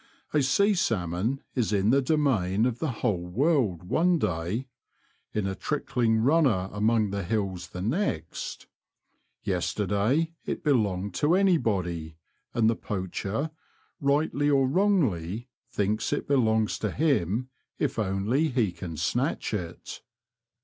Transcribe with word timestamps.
A 0.33 0.41
sea 0.41 0.73
salmon 0.73 1.41
is 1.53 1.71
in 1.71 1.91
the 1.91 2.01
domain 2.01 2.65
of 2.65 2.79
the 2.79 2.89
whole 3.05 3.21
world 3.23 3.83
one 3.83 4.17
day; 4.17 4.67
in 5.31 5.45
a 5.45 5.53
trickling 5.53 6.17
runner 6.23 6.69
among 6.71 7.11
the 7.11 7.21
hills 7.21 7.67
the 7.67 7.83
next. 7.83 8.65
Yesterday 9.43 10.33
it 10.43 10.63
belonged 10.63 11.13
to 11.13 11.35
anybody; 11.35 12.17
and 12.51 12.67
the 12.67 12.75
poacher, 12.75 13.51
rightly 13.99 14.49
or 14.49 14.67
wrongly, 14.67 15.49
thinks 15.71 16.11
it 16.11 16.27
belongs 16.27 16.79
to 16.79 16.89
him 16.89 17.49
if 17.77 17.99
only 17.99 18.47
he 18.47 18.71
can 18.71 18.97
snatch 18.97 19.53
it. 19.53 20.01